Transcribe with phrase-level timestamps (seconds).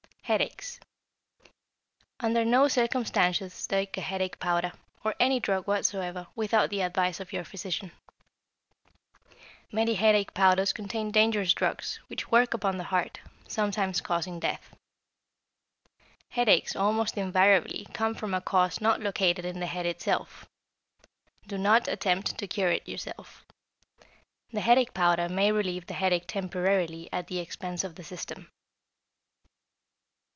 [0.23, 0.79] =Headaches.=
[2.21, 4.71] Under no circumstances take a headache powder,
[5.03, 7.91] or any drug whatsoever, without the advice of your physician.
[9.73, 14.73] Many headache powders contain dangerous drugs, which work upon the heart, sometimes causing death.
[16.29, 20.45] Headaches almost invariably come from a cause not located in the head itself.
[21.45, 23.43] Do not attempt to cure it yourself.
[24.53, 28.49] The headache powder may relieve the headache temporarily at the expense of the system.